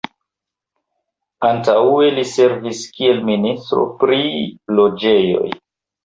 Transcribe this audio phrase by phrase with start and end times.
[1.49, 4.17] Antaŭe li servis kiel Ministro pri
[4.79, 5.51] Loĝejoj.